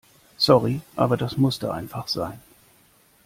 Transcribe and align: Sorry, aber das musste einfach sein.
Sorry, 0.37 0.81
aber 0.95 1.15
das 1.15 1.37
musste 1.37 1.71
einfach 1.71 2.07
sein. 2.07 2.41